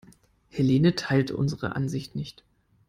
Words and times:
Helene 0.49 0.95
teilt 0.95 1.29
unsere 1.29 1.75
Ansicht 1.75 2.15
nicht. 2.15 2.43